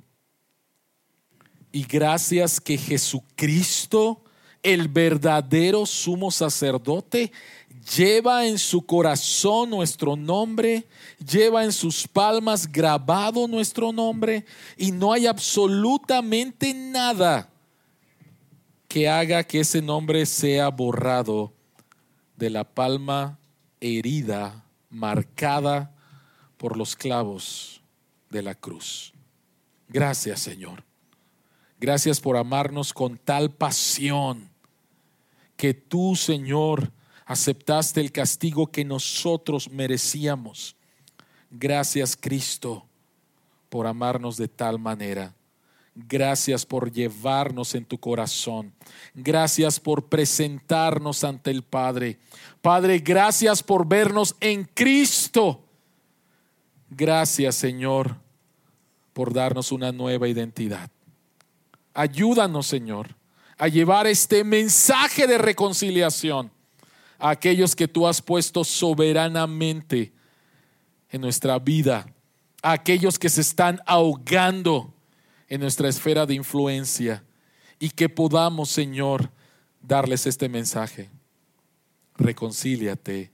[1.72, 4.22] Y gracias que Jesucristo,
[4.62, 7.32] el verdadero sumo sacerdote,
[7.96, 10.86] lleva en su corazón nuestro nombre,
[11.24, 14.44] lleva en sus palmas grabado nuestro nombre
[14.76, 17.48] y no hay absolutamente nada
[18.88, 21.52] que haga que ese nombre sea borrado
[22.36, 23.38] de la palma
[23.80, 25.94] herida, marcada
[26.56, 27.82] por los clavos
[28.28, 29.12] de la cruz.
[29.88, 30.84] Gracias Señor.
[31.78, 34.50] Gracias por amarnos con tal pasión
[35.56, 36.92] que tú, Señor,
[37.30, 40.74] aceptaste el castigo que nosotros merecíamos.
[41.48, 42.84] Gracias Cristo
[43.68, 45.32] por amarnos de tal manera.
[45.94, 48.72] Gracias por llevarnos en tu corazón.
[49.14, 52.18] Gracias por presentarnos ante el Padre.
[52.62, 55.64] Padre, gracias por vernos en Cristo.
[56.88, 58.16] Gracias, Señor,
[59.12, 60.90] por darnos una nueva identidad.
[61.94, 63.14] Ayúdanos, Señor,
[63.56, 66.50] a llevar este mensaje de reconciliación
[67.20, 70.12] a aquellos que tú has puesto soberanamente
[71.10, 72.06] en nuestra vida,
[72.62, 74.92] a aquellos que se están ahogando
[75.48, 77.24] en nuestra esfera de influencia
[77.78, 79.30] y que podamos, Señor,
[79.82, 81.10] darles este mensaje.
[82.16, 83.30] Reconcíliate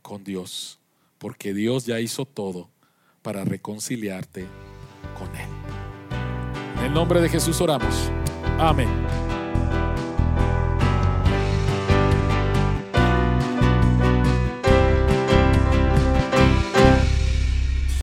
[0.00, 0.78] con Dios,
[1.18, 2.70] porque Dios ya hizo todo
[3.22, 4.46] para reconciliarte
[5.18, 5.48] con Él.
[6.78, 8.10] En el nombre de Jesús oramos.
[8.58, 9.21] Amén.